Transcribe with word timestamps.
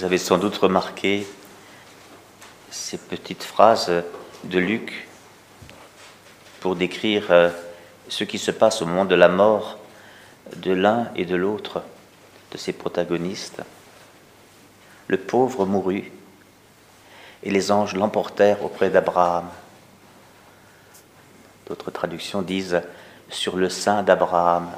Vous 0.00 0.06
avez 0.06 0.16
sans 0.16 0.38
doute 0.38 0.56
remarqué 0.56 1.26
ces 2.70 2.96
petites 2.96 3.42
phrases 3.42 3.92
de 4.44 4.58
Luc 4.58 5.06
pour 6.60 6.74
décrire 6.74 7.26
euh, 7.28 7.50
ce 8.08 8.24
qui 8.24 8.38
se 8.38 8.50
passe 8.50 8.80
au 8.80 8.86
moment 8.86 9.04
de 9.04 9.14
la 9.14 9.28
mort 9.28 9.76
de 10.56 10.72
l'un 10.72 11.10
et 11.16 11.26
de 11.26 11.36
l'autre 11.36 11.82
de 12.50 12.56
ses 12.56 12.72
protagonistes. 12.72 13.60
Le 15.08 15.18
pauvre 15.18 15.66
mourut 15.66 16.10
et 17.42 17.50
les 17.50 17.70
anges 17.70 17.94
l'emportèrent 17.94 18.64
auprès 18.64 18.88
d'Abraham. 18.88 19.50
D'autres 21.66 21.90
traductions 21.90 22.40
disent 22.40 22.80
sur 23.28 23.54
le 23.54 23.68
sein 23.68 24.02
d'Abraham. 24.02 24.70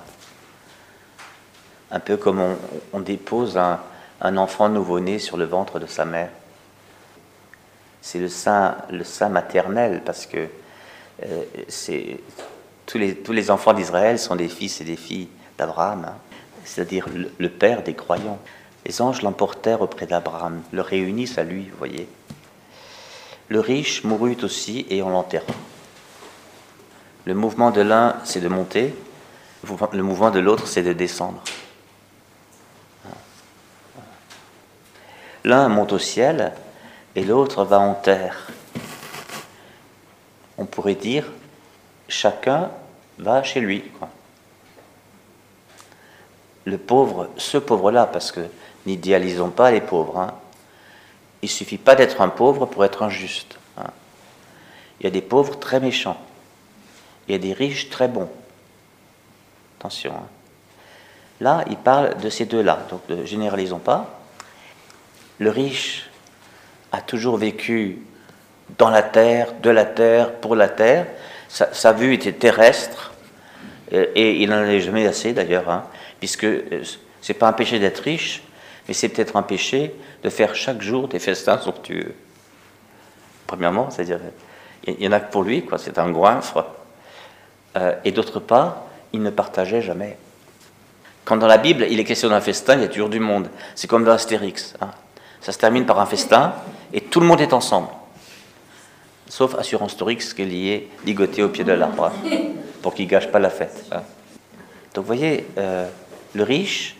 Un 1.92 2.00
peu 2.00 2.16
comme 2.16 2.56
on, 2.92 2.98
dépose 2.98 3.56
un, 3.56 3.78
enfant 4.36 4.68
nouveau-né 4.68 5.18
sur 5.18 5.36
le 5.36 5.44
ventre 5.44 5.78
de 5.78 5.86
sa 5.86 6.04
mère. 6.04 6.30
C'est 8.00 8.18
le 8.18 8.28
sein, 8.28 8.76
le 8.90 9.04
maternel 9.28 10.02
parce 10.04 10.26
que 10.26 10.48
euh, 11.24 11.42
c'est, 11.68 12.18
tous, 12.86 12.98
les, 12.98 13.14
tous 13.14 13.32
les 13.32 13.50
enfants 13.50 13.72
d'Israël 13.72 14.18
sont 14.18 14.36
des 14.36 14.48
fils 14.48 14.80
et 14.80 14.84
des 14.84 14.96
filles 14.96 15.28
d'Abraham, 15.58 16.06
hein. 16.08 16.14
c'est-à-dire 16.64 17.06
le, 17.14 17.30
le 17.38 17.48
père 17.48 17.82
des 17.82 17.94
croyants. 17.94 18.38
Les 18.84 19.00
anges 19.00 19.22
l'emportèrent 19.22 19.82
auprès 19.82 20.06
d'Abraham, 20.06 20.62
le 20.72 20.80
réunissent 20.80 21.38
à 21.38 21.44
lui, 21.44 21.68
vous 21.70 21.78
voyez. 21.78 22.08
Le 23.48 23.60
riche 23.60 24.02
mourut 24.02 24.38
aussi 24.42 24.86
et 24.90 25.02
on 25.02 25.10
l'enterra. 25.10 25.52
Le 27.24 27.34
mouvement 27.34 27.70
de 27.70 27.80
l'un, 27.80 28.16
c'est 28.24 28.40
de 28.40 28.48
monter, 28.48 28.94
le 29.92 30.02
mouvement 30.02 30.30
de 30.30 30.40
l'autre, 30.40 30.66
c'est 30.66 30.82
de 30.82 30.92
descendre. 30.92 31.42
L'un 35.44 35.68
monte 35.68 35.92
au 35.92 35.98
ciel 35.98 36.52
et 37.16 37.24
l'autre 37.24 37.64
va 37.64 37.80
en 37.80 37.94
terre. 37.94 38.48
On 40.56 40.64
pourrait 40.64 40.94
dire, 40.94 41.26
chacun 42.08 42.70
va 43.18 43.42
chez 43.42 43.60
lui. 43.60 43.84
Le 46.64 46.78
pauvre, 46.78 47.28
ce 47.36 47.58
pauvre-là, 47.58 48.06
parce 48.06 48.30
que 48.30 48.40
n'idéalisons 48.86 49.50
pas 49.50 49.72
les 49.72 49.80
pauvres, 49.80 50.18
hein. 50.18 50.34
il 51.42 51.48
suffit 51.48 51.78
pas 51.78 51.96
d'être 51.96 52.20
un 52.20 52.28
pauvre 52.28 52.66
pour 52.66 52.84
être 52.84 53.02
injuste. 53.02 53.58
Hein. 53.76 53.90
Il 55.00 55.04
y 55.04 55.06
a 55.08 55.10
des 55.10 55.22
pauvres 55.22 55.58
très 55.58 55.80
méchants. 55.80 56.20
Il 57.26 57.32
y 57.32 57.34
a 57.34 57.38
des 57.38 57.52
riches 57.52 57.90
très 57.90 58.06
bons. 58.06 58.30
Attention. 59.80 60.12
Hein. 60.12 60.28
Là, 61.40 61.64
il 61.68 61.76
parle 61.76 62.16
de 62.18 62.30
ces 62.30 62.44
deux-là, 62.44 62.86
donc 62.90 63.00
ne 63.08 63.24
généralisons 63.24 63.80
pas. 63.80 64.21
Le 65.42 65.50
riche 65.50 66.08
a 66.92 67.00
toujours 67.00 67.36
vécu 67.36 67.98
dans 68.78 68.90
la 68.90 69.02
terre, 69.02 69.48
de 69.60 69.70
la 69.70 69.84
terre, 69.84 70.34
pour 70.34 70.54
la 70.54 70.68
terre. 70.68 71.08
Sa, 71.48 71.92
vue 71.92 72.14
était 72.14 72.32
terrestre, 72.32 73.12
euh, 73.92 74.06
et 74.14 74.40
il 74.40 74.50
n'en 74.50 74.58
avait 74.58 74.80
jamais 74.80 75.04
assez 75.04 75.32
d'ailleurs, 75.32 75.68
hein, 75.68 75.84
puisque 76.20 76.44
euh, 76.44 76.84
c'est 77.20 77.34
pas 77.34 77.48
un 77.48 77.52
péché 77.52 77.80
d'être 77.80 77.98
riche, 77.98 78.44
mais 78.86 78.94
c'est 78.94 79.08
peut-être 79.08 79.36
un 79.36 79.42
péché 79.42 79.92
de 80.22 80.30
faire 80.30 80.54
chaque 80.54 80.80
jour 80.80 81.08
des 81.08 81.18
festins 81.18 81.58
somptueux. 81.58 82.14
Premièrement, 83.48 83.90
c'est-à-dire, 83.90 84.20
il 84.86 85.02
y 85.02 85.08
en 85.08 85.12
a 85.12 85.18
que 85.18 85.32
pour 85.32 85.42
lui, 85.42 85.64
quoi, 85.64 85.76
c'est 85.76 85.98
un 85.98 86.10
goinfre. 86.12 86.66
Euh, 87.76 87.96
et 88.04 88.12
d'autre 88.12 88.38
part, 88.38 88.82
il 89.12 89.22
ne 89.22 89.30
partageait 89.30 89.82
jamais. 89.82 90.16
Quand 91.24 91.36
dans 91.36 91.48
la 91.48 91.58
Bible, 91.58 91.84
il 91.90 91.98
est 91.98 92.04
question 92.04 92.28
d'un 92.28 92.40
festin, 92.40 92.76
il 92.76 92.82
y 92.82 92.84
a 92.84 92.88
toujours 92.88 93.08
du 93.08 93.18
monde. 93.20 93.48
C'est 93.74 93.88
comme 93.88 94.04
dans 94.04 94.12
Astérix. 94.12 94.74
Hein. 94.80 94.90
Ça 95.42 95.52
se 95.52 95.58
termine 95.58 95.84
par 95.84 96.00
un 96.00 96.06
festin 96.06 96.54
et 96.92 97.00
tout 97.02 97.20
le 97.20 97.26
monde 97.26 97.40
est 97.40 97.52
ensemble. 97.52 97.88
Sauf 99.28 99.54
Assurance 99.56 99.96
Torix 99.96 100.32
qui 100.34 100.42
est 100.42 100.46
lié, 100.46 100.88
ligoté 101.04 101.42
au 101.42 101.48
pied 101.48 101.64
de 101.64 101.72
l'arbre, 101.72 102.10
pour 102.80 102.94
qu'il 102.94 103.06
gâche 103.06 103.30
pas 103.30 103.38
la 103.38 103.50
fête. 103.50 103.84
Hein. 103.92 104.02
Donc 104.94 105.04
vous 105.04 105.14
voyez, 105.14 105.46
euh, 105.58 105.88
le 106.32 106.42
riche, 106.42 106.96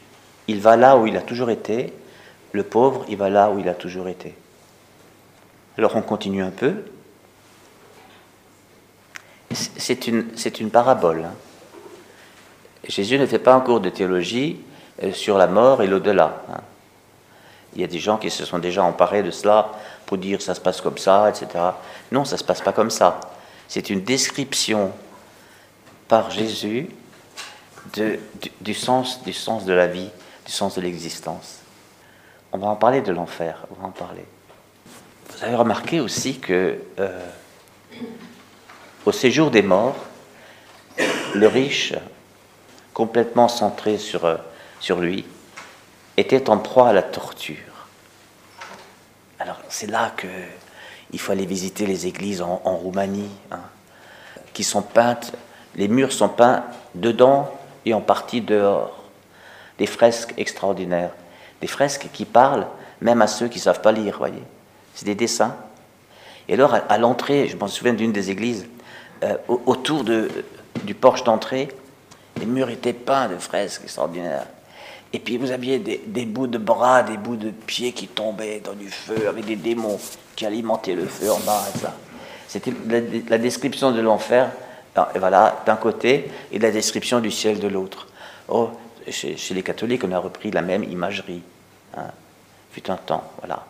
il 0.48 0.60
va 0.60 0.76
là 0.76 0.97
où 0.97 1.06
il 1.06 1.16
a 1.16 1.22
toujours 1.22 1.50
été, 1.50 1.92
le 2.53 2.62
pauvre, 2.62 3.04
il 3.08 3.16
va 3.16 3.30
là 3.30 3.50
où 3.50 3.58
il 3.58 3.69
a 3.69 3.75
toujours 3.75 4.08
été. 4.08 4.34
Alors 5.78 5.97
on 5.97 6.03
continue 6.03 6.42
un 6.42 6.50
peu 6.50 6.74
c'est 9.54 10.06
une, 10.06 10.26
une, 10.60 10.70
parabole. 10.70 11.24
Hein. 11.24 11.34
Jésus 12.88 13.19
ne 13.19 13.26
fait 13.26 13.38
pas 13.38 13.54
un 13.54 13.60
cours 13.60 13.80
de 13.80 13.91
théologie 13.91 14.60
euh, 15.03 15.12
sur 15.12 15.38
la 15.38 15.47
mort 15.47 15.82
et 15.82 15.86
l'au-delà. 15.86 16.42
Hein. 16.50 16.60
Il 17.75 17.81
y 17.81 17.84
a 17.84 17.87
des 17.87 17.99
gens 17.99 18.19
qui 18.19 18.31
se 18.31 18.44
sont 18.44 18.59
déjà 18.59 18.83
emparés 18.84 19.22
de 19.22 19.31
cela 19.31 19.71
pour 20.06 20.19
dire 20.19 20.43
ça 20.43 20.55
se 20.55 20.60
passe 20.60 20.81
comme 20.81 20.99
ça, 20.99 21.28
etc. 21.31 21.49
Non, 22.10 22.25
ça 22.25 22.37
ne 22.37 22.38
se 22.38 22.44
passe 22.44 22.60
pas 22.60 22.72
comme 22.72 22.91
ça. 22.91 23.21
C'est 23.69 23.88
une 23.88 24.03
description 24.03 24.93
par 26.09 26.31
Jésus 26.31 26.91
du, 28.60 28.75
sens, 28.75 29.22
du 29.22 29.33
sens 29.33 29.65
de 29.65 29.72
la 29.72 29.87
vie, 29.87 30.10
du 30.44 30.53
sens 30.53 30.75
de 30.75 30.81
l'existence. 30.81 31.60
On 32.53 32.59
va 32.59 32.69
en 32.69 32.77
parler 32.77 33.00
de 33.00 33.12
l'enfer, 33.12 33.66
on 33.71 33.81
va 33.81 33.89
en 33.89 33.93
parler. 33.93 34.25
Vous 35.31 35.44
avez 35.44 35.54
remarqué 35.54 36.00
aussi 36.00 36.39
que 36.39 36.78
euh, 36.99 37.27
au 39.06 39.12
séjour 39.12 39.50
des 39.50 39.62
morts, 39.62 39.97
le 41.34 41.47
riche, 41.47 41.94
complètement 42.93 43.49
centré 43.49 43.97
sur, 43.97 44.27
euh, 44.27 44.37
sur 44.81 45.00
lui, 45.00 45.25
était 46.16 46.50
en 46.50 46.58
proie 46.58 46.88
à 46.88 46.92
la 46.92 47.02
torture. 47.02 47.56
Alors 49.38 49.58
c'est 49.68 49.90
là 49.90 50.12
que 50.16 50.28
il 51.12 51.20
faut 51.20 51.32
aller 51.32 51.46
visiter 51.46 51.86
les 51.86 52.06
églises 52.06 52.40
en, 52.40 52.56
Roumanie, 52.56 53.30
hein, 53.50 53.60
qui 54.54 54.64
sont 54.64 54.82
peintes, 54.82 55.32
les 55.76 55.88
murs 55.88 56.12
sont 56.12 56.28
peints 56.28 56.64
dedans 56.94 57.52
et 57.84 57.92
en 57.92 58.00
partie 58.00 58.40
dehors. 58.40 58.98
Des 59.78 59.86
fresques 59.86 60.32
extraordinaires, 60.38 61.12
des 61.60 61.66
fresques 61.66 62.08
qui 62.12 62.24
parlent 62.24 62.66
même 63.00 63.20
à 63.20 63.26
ceux 63.26 63.48
qui 63.48 63.58
ne 63.58 63.62
savent 63.62 63.80
pas 63.80 63.92
lire, 63.92 64.16
voyez. 64.18 64.42
C'est 64.94 65.04
des 65.04 65.14
dessins. 65.14 65.56
Et 66.48 66.54
alors, 66.54 66.74
à 66.88 66.98
l'entrée, 66.98 67.48
je 67.48 67.56
m'en 67.56 67.68
souviens 67.68 67.94
d'une 67.94 68.12
des 68.12 68.30
églises, 68.30 68.66
euh, 69.22 69.36
autour 69.66 70.04
du 70.04 70.94
porche 70.94 71.24
d'entrée, 71.24 71.68
les 72.38 72.46
murs 72.46 72.70
étaient 72.70 72.92
peints 72.92 73.28
de 73.28 73.36
fresques 73.36 73.82
extraordinaires. 73.84 74.46
Et 75.12 75.18
puis 75.18 75.36
vous 75.36 75.50
aviez 75.50 75.78
des, 75.78 76.24
bouts 76.24 76.46
de 76.46 76.58
bras, 76.58 77.02
des 77.02 77.16
bouts 77.16 77.36
de 77.36 77.50
pieds 77.50 77.92
qui 77.92 78.08
tombaient 78.08 78.60
dans 78.60 78.72
du 78.72 78.88
feu, 78.88 79.28
avec 79.28 79.44
des 79.44 79.56
démons 79.56 79.98
qui 80.34 80.46
alimentaient 80.46 80.94
le 80.94 81.06
feu 81.06 81.30
en 81.30 81.38
bas. 81.40 81.62
C'était 82.48 82.72
la, 83.28 83.38
description 83.38 83.92
de 83.92 84.00
l'enfer, 84.00 84.50
voilà, 85.16 85.62
d'un 85.66 85.76
côté, 85.76 86.30
et 86.50 86.58
la 86.58 86.70
description 86.70 87.20
du 87.20 87.30
ciel 87.30 87.60
de 87.60 87.68
l'autre. 87.68 88.08
Oh, 88.48 88.70
chez, 89.08 89.36
les 89.50 89.62
catholiques, 89.62 90.04
on 90.04 90.12
a 90.12 90.18
repris 90.18 90.50
la 90.50 90.62
même 90.62 90.84
imagerie. 90.84 91.42
Hein, 91.96 92.10
fut 92.70 92.90
un 92.90 92.96
temps, 92.96 93.30
voilà. 93.38 93.66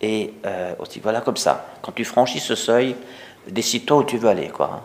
Et 0.00 0.32
euh, 0.46 0.74
aussi, 0.78 1.00
voilà 1.00 1.20
comme 1.20 1.36
ça. 1.36 1.66
Quand 1.82 1.92
tu 1.92 2.06
franchis 2.06 2.40
ce 2.40 2.54
seuil, 2.54 2.96
décide-toi 3.46 3.98
où 3.98 4.04
tu 4.04 4.16
veux 4.16 4.28
aller, 4.28 4.48
quoi. 4.48 4.70
Hein. 4.72 4.80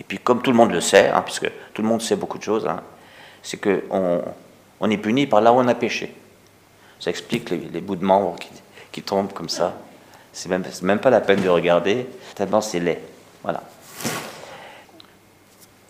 Et 0.00 0.02
puis, 0.02 0.18
comme 0.18 0.42
tout 0.42 0.50
le 0.50 0.56
monde 0.56 0.72
le 0.72 0.80
sait, 0.80 1.10
hein, 1.10 1.22
puisque 1.22 1.48
tout 1.72 1.82
le 1.82 1.86
monde 1.86 2.02
sait 2.02 2.16
beaucoup 2.16 2.38
de 2.38 2.42
choses, 2.42 2.66
hein, 2.66 2.82
c'est 3.44 3.58
qu'on 3.58 4.22
on 4.80 4.90
est 4.90 4.96
puni 4.96 5.28
par 5.28 5.40
là 5.40 5.52
où 5.52 5.56
on 5.56 5.68
a 5.68 5.74
péché. 5.74 6.12
Ça 6.98 7.10
explique 7.10 7.50
les, 7.50 7.80
bouts 7.80 7.96
de 7.96 8.04
membres 8.04 8.36
qui, 8.90 9.02
tombent 9.02 9.32
comme 9.32 9.48
ça. 9.48 9.74
C'est 10.32 10.48
même, 10.48 10.64
même 10.82 10.98
pas 10.98 11.10
la 11.10 11.20
peine 11.20 11.40
de 11.42 11.48
regarder, 11.48 12.08
tellement 12.34 12.60
c'est 12.60 12.80
laid. 12.80 13.00
Voilà. 13.42 13.62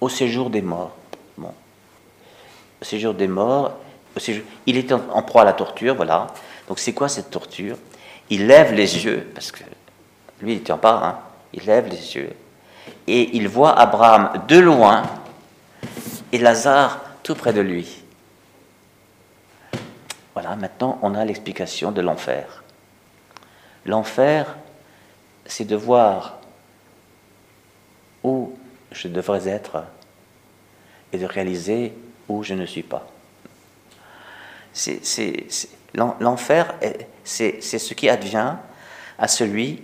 Au 0.00 0.08
séjour 0.08 0.50
des 0.50 0.60
morts. 0.60 0.94
Bon. 1.38 1.54
Au 2.82 2.84
séjour 2.84 3.14
des 3.14 3.28
morts, 3.28 3.72
il 4.66 4.76
était 4.76 4.94
en 4.94 5.22
proie 5.22 5.42
à 5.42 5.44
la 5.44 5.52
torture, 5.52 5.94
voilà. 5.94 6.26
Donc 6.68 6.78
c'est 6.78 6.92
quoi 6.92 7.08
cette 7.08 7.30
torture? 7.30 7.76
Il 8.30 8.46
lève 8.46 8.72
les 8.72 9.04
yeux, 9.04 9.30
parce 9.34 9.52
que 9.52 9.62
lui, 10.40 10.54
il 10.54 10.62
tient 10.62 10.78
pas, 10.78 11.00
hein. 11.04 11.18
il 11.52 11.64
lève 11.64 11.88
les 11.88 12.16
yeux, 12.16 12.30
et 13.06 13.36
il 13.36 13.48
voit 13.48 13.78
Abraham 13.78 14.44
de 14.48 14.58
loin 14.58 15.02
et 16.32 16.38
Lazare 16.38 17.03
tout 17.24 17.34
près 17.34 17.52
de 17.52 17.60
lui. 17.60 18.04
Voilà, 20.34 20.54
maintenant 20.54 20.98
on 21.02 21.14
a 21.14 21.24
l'explication 21.24 21.90
de 21.90 22.00
l'enfer. 22.00 22.62
L'enfer, 23.86 24.56
c'est 25.46 25.64
de 25.64 25.74
voir 25.74 26.38
où 28.22 28.56
je 28.92 29.08
devrais 29.08 29.48
être 29.48 29.84
et 31.12 31.18
de 31.18 31.26
réaliser 31.26 31.94
où 32.28 32.42
je 32.42 32.54
ne 32.54 32.66
suis 32.66 32.82
pas. 32.82 33.06
L'enfer, 35.94 36.74
c'est 37.24 37.60
ce 37.62 37.94
qui 37.94 38.08
advient 38.08 38.54
à 39.18 39.28
celui 39.28 39.82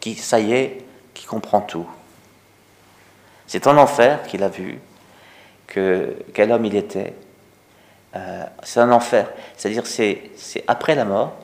qui, 0.00 0.14
ça 0.14 0.40
y 0.40 0.52
est, 0.52 0.84
qui 1.12 1.26
comprend 1.26 1.60
tout. 1.60 1.88
C'est 3.46 3.66
en 3.66 3.76
enfer 3.76 4.22
qu'il 4.24 4.42
a 4.42 4.48
vu 4.48 4.78
que 5.66 6.16
quel 6.34 6.52
homme 6.52 6.64
il 6.64 6.76
était 6.76 7.14
euh, 8.14 8.44
c'est 8.62 8.80
un 8.80 8.92
enfer. 8.92 9.28
C'est-à-dire 9.56 9.86
c'est 9.86 10.30
c'est 10.36 10.64
après 10.66 10.94
la 10.94 11.04
mort 11.04 11.34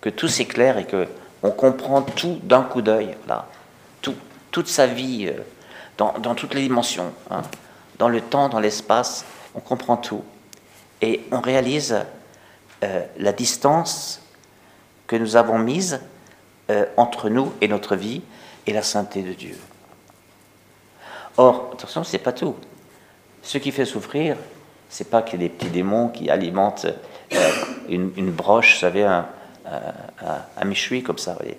que 0.00 0.08
tout 0.08 0.28
s'éclaire 0.28 0.78
et 0.78 0.84
que 0.84 1.06
on 1.42 1.50
comprend 1.50 2.02
tout 2.02 2.38
d'un 2.42 2.62
coup 2.62 2.82
d'œil, 2.82 3.16
là, 3.26 3.46
tout, 4.02 4.14
toute 4.50 4.68
sa 4.68 4.86
vie, 4.86 5.26
euh, 5.26 5.40
dans, 5.96 6.18
dans, 6.18 6.34
toutes 6.34 6.52
les 6.52 6.60
dimensions, 6.60 7.12
hein. 7.30 7.40
dans 7.98 8.10
le 8.10 8.20
temps, 8.20 8.50
dans 8.50 8.60
l'espace, 8.60 9.24
on 9.54 9.60
comprend 9.60 9.96
tout. 9.96 10.22
Et 11.00 11.22
on 11.32 11.40
réalise 11.40 11.98
euh, 12.84 13.06
la 13.16 13.32
distance 13.32 14.20
que 15.06 15.16
nous 15.16 15.36
avons 15.36 15.58
mise 15.58 16.00
entre 16.96 17.30
nous 17.30 17.52
et 17.60 17.66
notre 17.66 17.96
vie 17.96 18.22
et 18.64 18.72
la 18.72 18.84
sainteté 18.84 19.22
de 19.22 19.32
Dieu. 19.32 19.58
Or, 21.36 21.70
attention, 21.72 22.04
c'est 22.04 22.18
pas 22.18 22.30
tout. 22.30 22.54
Ce 23.42 23.58
qui 23.58 23.72
fait 23.72 23.84
souffrir, 23.84 24.36
c'est 24.88 25.08
pas 25.08 25.22
qu'il 25.22 25.40
y 25.40 25.44
ait 25.44 25.48
des 25.48 25.54
petits 25.54 25.70
démons 25.70 26.08
qui 26.08 26.30
alimentent 26.30 26.86
euh, 27.32 27.50
une, 27.88 28.30
broche, 28.30 28.74
vous 28.74 28.80
savez, 28.80 29.04
un, 29.04 29.26
un, 29.66 31.00
comme 31.02 31.18
ça, 31.18 31.34
voyez. 31.34 31.56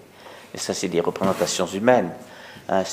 Et 0.53 0.57
ça, 0.57 0.73
c'est 0.73 0.89
des 0.89 0.99
représentations 0.99 1.65
humaines. 1.65 2.11
Hein, 2.67 2.83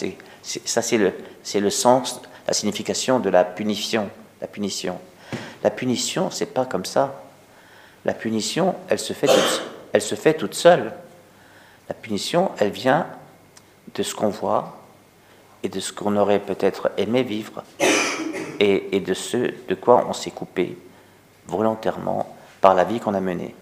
ça, 0.43 0.83
c'est 0.83 0.99
le, 0.99 1.13
le 1.55 1.71
sens, 1.71 2.23
la 2.47 2.53
signification 2.53 3.19
de 3.19 3.31
la 3.31 3.45
punition. 3.45 4.09
La 4.41 4.47
punition. 4.47 4.99
La 5.63 5.71
punition, 5.71 6.31
c'est 6.31 6.55
pas 6.55 6.65
comme 6.65 6.85
ça. 6.85 7.23
La 8.05 8.15
punition, 8.15 8.75
elle 8.89 9.01
se 9.01 9.13
fait 9.13 9.29
elle 9.93 10.03
se 10.03 10.15
fait 10.15 10.35
toute 10.35 10.55
seule. 10.55 10.93
La 11.89 11.95
punition, 11.95 12.51
elle 12.59 12.71
vient 12.71 13.07
de 13.95 14.03
ce 14.03 14.15
qu'on 14.15 14.29
voit 14.29 14.79
et 15.63 15.69
de 15.69 15.81
ce 15.81 15.93
qu'on 15.93 16.17
aurait 16.17 16.39
peut-être 16.39 16.91
aimé 16.97 17.23
vivre 17.23 17.65
et, 18.59 19.01
de 19.01 19.15
ce 19.15 19.37
de 19.37 19.75
quoi 19.75 20.07
on 20.09 20.13
s'est 20.13 20.31
coupé 20.31 20.77
volontairement 21.47 22.37
par 22.61 22.75
la 22.75 22.85
vie 22.85 23.01
qu'on 23.01 23.15
a 23.15 23.21
menée. 23.21 23.55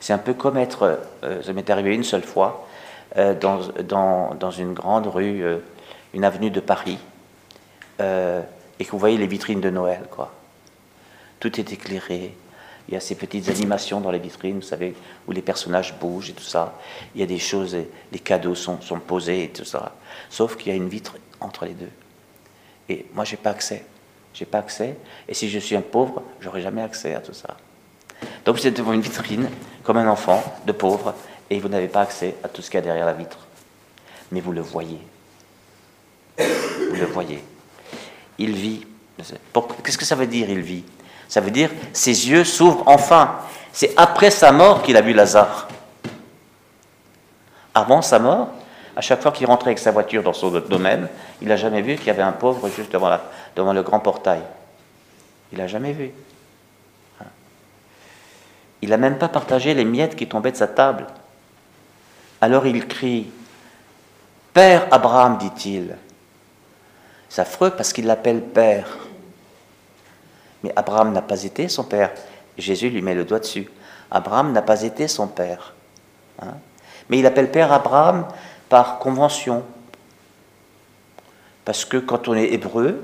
C'est 0.00 0.12
un 0.12 0.18
peu 0.18 0.34
comme 0.34 0.56
être, 0.56 1.00
euh, 1.24 1.42
ça 1.42 1.52
m'est 1.52 1.68
arrivé 1.70 1.94
une 1.94 2.04
seule 2.04 2.22
fois, 2.22 2.66
euh, 3.16 3.34
dans, 3.34 3.60
dans, 3.84 4.34
dans, 4.34 4.50
une 4.50 4.74
grande 4.74 5.06
rue, 5.06 5.42
euh, 5.42 5.58
une 6.14 6.24
avenue 6.24 6.50
de 6.50 6.60
Paris, 6.60 6.98
et 8.00 8.84
que 8.84 8.90
vous 8.92 8.98
voyez 8.98 9.18
les 9.18 9.26
vitrines 9.26 9.60
de 9.60 9.70
Noël, 9.70 10.02
quoi. 10.08 10.32
Tout 11.40 11.58
est 11.58 11.72
éclairé. 11.72 12.32
Il 12.88 12.94
y 12.94 12.96
a 12.96 13.00
ces 13.00 13.16
petites 13.16 13.48
animations 13.48 14.00
dans 14.00 14.12
les 14.12 14.20
vitrines, 14.20 14.56
vous 14.56 14.62
savez, 14.62 14.94
où 15.26 15.32
les 15.32 15.42
personnages 15.42 15.94
bougent 15.98 16.30
et 16.30 16.32
tout 16.32 16.44
ça. 16.44 16.78
Il 17.14 17.20
y 17.20 17.24
a 17.24 17.26
des 17.26 17.40
choses, 17.40 17.76
les 18.12 18.18
cadeaux 18.20 18.54
sont, 18.54 18.80
sont 18.80 19.00
posés 19.00 19.44
et 19.44 19.48
tout 19.48 19.64
ça. 19.64 19.96
Sauf 20.30 20.56
qu'il 20.56 20.68
y 20.68 20.70
a 20.70 20.76
une 20.76 20.88
vitre 20.88 21.16
entre 21.40 21.64
les 21.64 21.74
deux. 21.74 21.90
Et 22.88 23.06
moi, 23.14 23.24
j'ai 23.24 23.36
pas 23.36 23.50
accès. 23.50 23.84
J'ai 24.38 24.44
pas 24.44 24.58
accès. 24.58 24.96
Et 25.28 25.34
si 25.34 25.50
je 25.50 25.58
suis 25.58 25.74
un 25.74 25.80
pauvre, 25.80 26.22
j'aurai 26.40 26.62
jamais 26.62 26.80
accès 26.80 27.12
à 27.12 27.18
tout 27.18 27.32
ça. 27.32 27.56
Donc 28.44 28.56
vous 28.56 28.66
êtes 28.68 28.76
devant 28.76 28.92
une 28.92 29.00
vitrine, 29.00 29.50
comme 29.82 29.96
un 29.96 30.06
enfant 30.06 30.44
de 30.64 30.70
pauvre, 30.70 31.12
et 31.50 31.58
vous 31.58 31.68
n'avez 31.68 31.88
pas 31.88 32.02
accès 32.02 32.36
à 32.44 32.48
tout 32.48 32.62
ce 32.62 32.70
qu'il 32.70 32.78
y 32.78 32.82
a 32.82 32.84
derrière 32.84 33.04
la 33.04 33.14
vitre. 33.14 33.38
Mais 34.30 34.40
vous 34.40 34.52
le 34.52 34.60
voyez. 34.60 35.00
Vous 36.38 36.94
le 36.94 37.06
voyez. 37.06 37.42
Il 38.38 38.54
vit. 38.54 38.86
Qu'est-ce 39.82 39.98
que 39.98 40.04
ça 40.04 40.14
veut 40.14 40.28
dire, 40.28 40.48
il 40.48 40.60
vit? 40.60 40.84
Ça 41.26 41.40
veut 41.40 41.50
dire, 41.50 41.70
ses 41.92 42.28
yeux 42.28 42.44
s'ouvrent 42.44 42.84
enfin. 42.86 43.40
C'est 43.72 43.92
après 43.96 44.30
sa 44.30 44.52
mort 44.52 44.82
qu'il 44.82 44.96
a 44.96 45.00
vu 45.00 45.14
Lazare. 45.14 45.66
Avant 47.74 48.02
sa 48.02 48.20
mort, 48.20 48.50
à 48.98 49.00
chaque 49.00 49.22
fois 49.22 49.30
qu'il 49.30 49.46
rentrait 49.46 49.68
avec 49.68 49.78
sa 49.78 49.92
voiture 49.92 50.24
dans 50.24 50.32
son 50.32 50.50
domaine, 50.50 51.06
il 51.40 51.46
n'a 51.46 51.54
jamais 51.54 51.82
vu 51.82 51.94
qu'il 51.94 52.08
y 52.08 52.10
avait 52.10 52.20
un 52.20 52.32
pauvre 52.32 52.68
juste 52.68 52.90
devant, 52.90 53.72
le 53.72 53.82
grand 53.84 54.00
portail. 54.00 54.42
Il 55.52 55.58
n'a 55.58 55.68
jamais 55.68 55.92
vu. 55.92 56.10
Il 58.82 58.88
n'a 58.88 58.96
même 58.96 59.16
pas 59.16 59.28
partagé 59.28 59.72
les 59.72 59.84
miettes 59.84 60.16
qui 60.16 60.26
tombaient 60.26 60.50
de 60.50 60.56
sa 60.56 60.66
table. 60.66 61.06
Alors 62.40 62.66
il 62.66 62.88
crie 62.88 63.30
Père 64.52 64.88
Abraham, 64.90 65.38
dit-il. 65.38 65.96
C'est 67.28 67.42
affreux 67.42 67.70
parce 67.70 67.92
qu'il 67.92 68.06
l'appelle 68.06 68.42
Père. 68.42 68.98
Mais 70.64 70.72
Abraham 70.74 71.12
n'a 71.12 71.22
pas 71.22 71.44
été 71.44 71.68
son 71.68 71.84
père. 71.84 72.10
Jésus 72.56 72.90
lui 72.90 73.02
met 73.02 73.14
le 73.14 73.24
doigt 73.24 73.38
dessus. 73.38 73.70
Abraham 74.10 74.50
n'a 74.50 74.62
pas 74.62 74.82
été 74.82 75.06
son 75.06 75.28
père. 75.28 75.74
Hein? 76.42 76.54
Mais 77.08 77.18
il 77.18 77.26
appelle 77.26 77.52
Père 77.52 77.72
Abraham 77.72 78.26
par 78.68 78.98
convention. 78.98 79.64
Parce 81.64 81.84
que 81.84 81.96
quand 81.96 82.28
on 82.28 82.34
est 82.34 82.52
hébreu, 82.52 83.02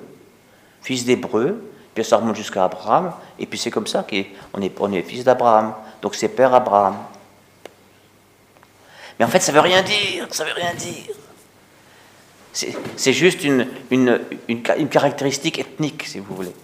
fils 0.82 1.04
d'hébreu, 1.04 1.70
puis 1.94 2.04
ça 2.04 2.16
remonte 2.16 2.36
jusqu'à 2.36 2.64
Abraham, 2.64 3.12
et 3.38 3.46
puis 3.46 3.58
c'est 3.58 3.70
comme 3.70 3.86
ça 3.86 4.04
qu'on 4.08 4.62
est, 4.62 4.80
on 4.80 4.92
est 4.92 5.02
fils 5.02 5.24
d'Abraham. 5.24 5.74
Donc 6.02 6.14
c'est 6.14 6.28
Père 6.28 6.54
Abraham. 6.54 6.96
Mais 9.18 9.24
en 9.24 9.28
fait, 9.28 9.40
ça 9.40 9.52
ne 9.52 9.56
veut 9.56 9.62
rien 9.62 9.82
dire, 9.82 10.26
ça 10.30 10.44
veut 10.44 10.52
rien 10.52 10.74
dire. 10.74 11.14
C'est 12.52 13.12
juste 13.12 13.42
une, 13.42 13.68
caractéristique 14.90 15.58
ethnique, 15.58 16.04
si 16.04 16.20
vous 16.20 16.34
voulez. 16.34 16.54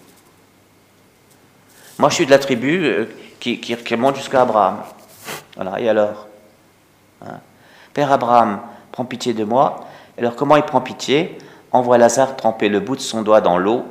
Moi, 1.97 2.09
je 2.09 2.15
suis 2.15 2.25
de 2.25 2.31
la 2.31 2.39
tribu 2.39 2.85
euh, 2.85 3.05
qui, 3.39 3.59
qui, 3.59 3.75
jusqu'à 4.15 4.41
Abraham. 4.41 4.83
Voilà, 5.55 5.79
et 5.79 5.89
alors 5.89 6.27
hein 7.21 7.39
Père 7.93 8.11
Abraham, 8.11 8.61
prends 8.91 9.05
pitié 9.05 9.33
de 9.33 9.43
moi. 9.43 9.87
Alors, 10.17 10.35
comment 10.35 10.55
il 10.55 10.63
prend 10.63 10.81
pitié? 10.81 11.37
Envoie 11.71 11.97
Lazare 11.97 12.35
tremper 12.35 12.69
le 12.69 12.79
bout 12.79 12.95
de 12.95 13.01
son 13.01 13.21
doigt 13.21 13.41
dans 13.41 13.57
l'eau. 13.57 13.85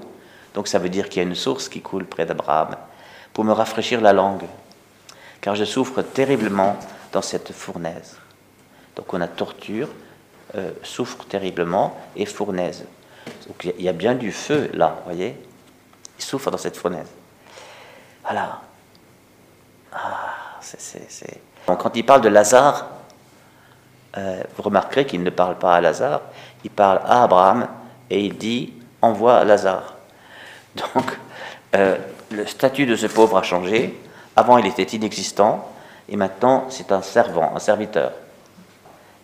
Donc, 0.55 0.69
ça 0.69 0.79
veut 0.79 0.88
dire 0.88 1.08
qu'il 1.08 1.23
y 1.23 1.25
a 1.25 1.29
une 1.29 1.35
source 1.35 1.69
qui 1.69 1.81
coule 1.81 2.05
près 2.05 2.26
d'Abraham 2.26 2.76
pour 3.32 3.44
me 3.44 3.52
rafraîchir 3.52 4.00
la 4.00 4.12
langue. 4.12 4.44
Car 5.41 5.55
je 5.55 5.64
souffre 5.64 6.02
terriblement 6.02 6.76
dans 7.12 7.23
cette 7.23 7.52
fournaise. 7.52 8.17
Donc 8.97 9.14
on 9.14 9.20
a 9.20 9.26
torture, 9.26 9.88
euh, 10.56 10.70
souffre 10.82 11.25
terriblement 11.25 11.96
et 12.17 12.26
fournaise. 12.26 12.85
Donc 13.46 13.73
il 13.79 13.82
y 13.82 13.88
a 13.88 13.93
bien 13.93 14.14
du 14.14 14.32
feu 14.32 14.70
là, 14.75 14.96
vous 14.99 15.12
voyez? 15.12 15.37
Il 16.19 16.25
souffre 16.25 16.50
dans 16.50 16.58
cette 16.58 16.76
fournaise. 16.76 17.08
Voilà. 18.23 18.61
Ah, 19.93 20.58
c'est. 20.61 21.41
Quand 21.67 21.96
il 21.96 22.05
parle 22.05 22.20
de 22.20 22.29
Lazare, 22.29 22.87
euh, 24.16 24.42
vous 24.56 24.62
remarquerez 24.62 25.06
qu'il 25.06 25.22
ne 25.22 25.30
parle 25.30 25.56
pas 25.56 25.74
à 25.74 25.80
Lazare, 25.80 26.22
il 26.64 26.70
parle 26.70 27.00
à 27.04 27.24
Abraham 27.24 27.68
et 28.10 28.20
il 28.20 28.36
dit 28.36 28.72
envoie 29.02 29.44
Lazare. 29.44 29.94
Donc 30.76 31.18
euh, 31.76 31.96
le 32.30 32.46
statut 32.46 32.86
de 32.86 32.96
ce 32.96 33.06
pauvre 33.06 33.38
a 33.38 33.42
changé. 33.42 33.98
Avant 34.36 34.58
il 34.58 34.66
était 34.66 34.82
inexistant 34.82 35.68
et 36.08 36.16
maintenant 36.16 36.66
c'est 36.70 36.92
un 36.92 37.02
servant, 37.02 37.52
un 37.55 37.60
serviteur 37.60 38.12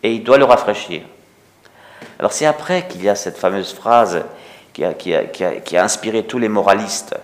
et 0.03 0.13
il 0.13 0.23
doit 0.23 0.39
le 0.39 0.45
rafraîchir. 0.45 1.03
Alors 2.19 2.33
c'est 2.33 2.47
après 2.47 2.87
qu'il 2.87 3.03
y 3.03 3.09
a 3.09 3.15
cette 3.15 3.39
fameuse 3.39 3.73
phrase 3.73 4.23
qui 4.73 4.85
a, 4.85 5.83
inspiré 5.83 6.25
tous 6.25 6.39
les 6.39 6.49
moralistes. 6.49 7.17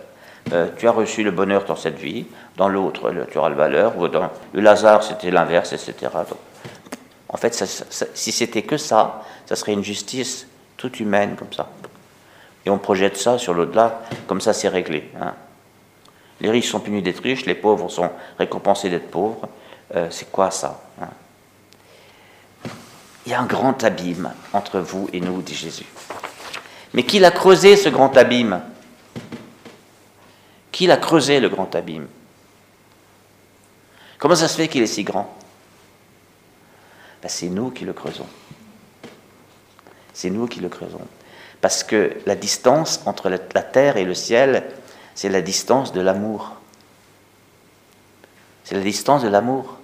Euh, 0.52 0.68
tu 0.76 0.88
as 0.88 0.90
reçu 0.90 1.22
le 1.22 1.30
bonheur 1.30 1.64
dans 1.64 1.76
cette 1.76 1.98
vie, 1.98 2.26
dans 2.56 2.68
l'autre 2.68 3.12
tu 3.30 3.38
auras 3.38 3.50
le 3.50 3.54
malheur, 3.54 3.96
ou 3.98 4.08
dans 4.08 4.30
le 4.52 4.60
Lazare 4.60 5.04
c'était 5.04 5.30
l'inverse, 5.30 5.72
etc. 5.72 5.94
Donc, 6.28 6.38
en 7.32 7.36
fait, 7.38 7.64
si 8.14 8.32
c'était 8.32 8.62
que 8.62 8.76
ça, 8.76 9.24
ça 9.46 9.56
serait 9.56 9.72
une 9.72 9.82
justice 9.84 10.46
toute 10.76 11.00
humaine 11.00 11.34
comme 11.36 11.52
ça. 11.52 11.70
Et 12.66 12.70
on 12.70 12.78
projette 12.78 13.16
ça 13.16 13.38
sur 13.38 13.54
l'au-delà, 13.54 14.02
comme 14.26 14.40
ça 14.40 14.52
c'est 14.52 14.68
réglé. 14.68 15.10
Hein. 15.20 15.34
Les 16.40 16.50
riches 16.50 16.70
sont 16.70 16.80
punis 16.80 17.02
d'être 17.02 17.22
riches, 17.22 17.46
les 17.46 17.54
pauvres 17.54 17.88
sont 17.88 18.10
récompensés 18.38 18.90
d'être 18.90 19.10
pauvres. 19.10 19.48
Euh, 19.94 20.08
c'est 20.10 20.30
quoi 20.30 20.50
ça 20.50 20.82
hein? 21.00 21.08
Il 23.24 23.30
y 23.30 23.34
a 23.34 23.40
un 23.40 23.46
grand 23.46 23.82
abîme 23.84 24.32
entre 24.52 24.80
vous 24.80 25.08
et 25.12 25.20
nous, 25.20 25.42
dit 25.42 25.54
Jésus. 25.54 25.86
Mais 26.92 27.04
qui 27.04 27.20
l'a 27.20 27.30
creusé, 27.30 27.76
ce 27.76 27.88
grand 27.88 28.16
abîme? 28.16 28.60
Qui 30.72 30.86
l'a 30.86 30.96
creusé, 30.96 31.38
le 31.38 31.48
grand 31.48 31.72
abîme? 31.76 32.08
Comment 34.18 34.34
ça 34.34 34.48
se 34.48 34.56
fait 34.56 34.66
qu'il 34.68 34.82
est 34.82 34.88
si 34.88 35.04
grand? 35.04 35.32
Ben, 37.22 37.28
C'est 37.28 37.48
nous 37.48 37.70
qui 37.70 37.84
le 37.84 37.92
creusons. 37.92 38.26
C'est 40.12 40.30
nous 40.30 40.46
qui 40.46 40.60
le 40.60 40.68
creusons. 40.68 41.06
Parce 41.60 41.84
que 41.84 42.16
la 42.26 42.34
distance 42.34 43.02
entre 43.06 43.30
la 43.30 43.38
terre 43.38 43.96
et 43.96 44.04
le 44.04 44.14
ciel, 44.14 44.64
c'est 45.14 45.28
la 45.28 45.40
distance 45.40 45.92
de 45.92 46.00
l'amour. 46.00 46.52
C'est 48.64 48.74
la 48.74 48.80
distance 48.80 49.22
de 49.22 49.28
l'amour. 49.28 49.78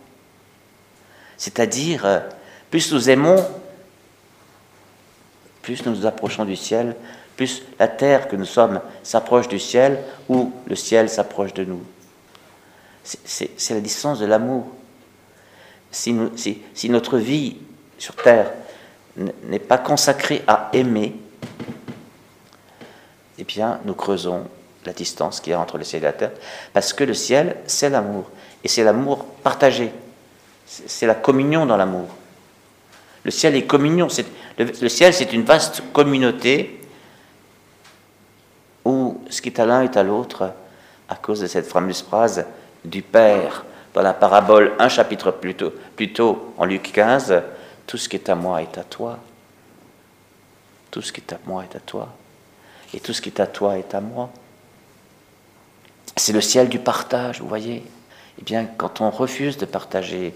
C'est-à-dire, 1.37 2.05
euh, 2.05 2.21
plus 2.71 2.93
nous 2.93 3.11
aimons, 3.11 3.45
plus 5.63 5.85
nous 5.87 5.95
nous 5.95 6.07
approchons 6.07 6.45
du 6.45 6.57
ciel, 6.57 6.97
plus 7.37 7.63
la 7.79 7.89
terre 7.89 8.27
que 8.27 8.37
nous 8.37 8.45
sommes 8.45 8.81
s'approche 9.03 9.49
du 9.49 9.59
ciel 9.59 10.03
ou 10.29 10.53
le 10.67 10.75
ciel 10.75 11.09
s'approche 11.09 11.55
de 11.55 11.65
nous. 11.65 11.83
C'est 13.05 13.75
la 13.75 13.81
distance 13.81 14.19
de 14.19 14.27
l'amour. 14.27 14.67
Si, 15.91 16.13
notre 16.91 17.19
vie 17.19 17.57
sur 17.99 18.15
terre 18.15 18.53
n'est 19.17 19.59
pas 19.59 19.79
consacrée 19.79 20.43
à 20.47 20.69
aimer, 20.73 21.17
eh 23.39 23.45
bien, 23.45 23.81
nous 23.85 23.95
creusons 23.95 24.45
la 24.85 24.93
distance 24.93 25.41
qu'il 25.41 25.53
y 25.53 25.55
a 25.55 25.61
entre 25.61 25.79
le 25.79 25.85
ciel 25.85 26.03
et 26.03 26.07
la 26.07 26.13
terre, 26.13 26.33
parce 26.73 26.93
que 26.93 27.05
le 27.05 27.15
ciel, 27.15 27.57
c'est 27.67 27.91
l'amour, 27.91 28.31
et 28.63 28.69
c'est 28.69 28.85
l'amour 28.85 29.25
partagé, 29.43 29.93
c'est 30.67 31.07
la 31.07 31.15
communion 31.15 31.67
dans 31.67 31.77
l'amour. 31.77 32.09
Le 33.25 33.31
ciel 33.31 33.57
est 33.57 33.65
communion, 33.65 34.09
le 34.59 34.89
ciel 34.89 35.13
c'est 35.13 35.33
une 35.33 35.43
vaste 35.43 35.83
communauté 35.93 36.81
où 38.85 39.21
ce 39.29 39.43
qui 39.43 39.49
est 39.49 39.61
à 39.61 39.67
l'un 39.67 39.83
est 39.83 39.97
à 39.97 40.03
l'autre, 40.03 40.53
à 41.09 41.17
cause 41.17 41.41
de 41.41 41.47
cette 41.47 41.67
fameuse 41.67 42.03
phrase 42.03 42.45
du 42.85 43.03
Père 43.03 43.65
dans 43.95 44.03
la 44.03 44.13
parabole 44.13 44.73
un 44.79 44.89
chapitre 44.89 45.31
plus 45.31 45.55
tôt, 45.55 45.73
plus 45.97 46.13
tôt 46.13 46.55
en 46.59 46.65
Luc 46.65 46.93
15, 46.93 47.43
tout 47.87 47.97
ce 47.97 48.09
qui 48.09 48.17
est 48.17 48.29
à 48.29 48.35
moi 48.35 48.63
est 48.63 48.79
à 48.79 48.85
toi. 48.85 49.19
Tout 50.91 51.03
ce 51.03 51.13
qui 51.13 51.21
est 51.21 51.33
à 51.33 51.39
moi 51.47 51.65
est 51.65 51.77
à 51.77 51.81
toi. 51.81 52.09
Et 52.95 53.01
tout 53.01 53.13
ce 53.13 53.21
qui 53.21 53.29
est 53.29 53.41
à 53.41 53.47
toi 53.47 53.79
est 53.79 53.95
à 53.95 54.01
moi. 54.01 54.31
C'est 56.17 56.33
le 56.33 56.41
ciel 56.41 56.69
du 56.69 56.79
partage, 56.79 57.41
vous 57.41 57.49
voyez. 57.49 57.85
Eh 58.39 58.43
bien, 58.43 58.67
quand 58.67 59.01
on 59.01 59.11
refuse 59.11 59.57
de 59.57 59.67
partager, 59.67 60.35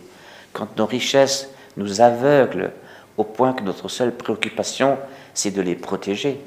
quand 0.52 0.76
nos 0.76 0.86
richesses 0.86 1.48
nous 1.76 2.00
aveuglent 2.00 2.72
au 3.16 3.24
point 3.24 3.52
que 3.52 3.62
notre 3.62 3.88
seule 3.88 4.14
préoccupation, 4.14 4.98
c'est 5.34 5.50
de 5.50 5.62
les 5.62 5.74
protéger. 5.74 6.40